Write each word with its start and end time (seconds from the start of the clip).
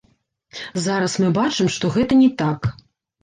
Зараз 0.85 1.17
мы 1.23 1.29
бачым, 1.39 1.69
што 1.75 1.91
гэта 1.97 2.13
не 2.25 2.31
так. 2.43 2.59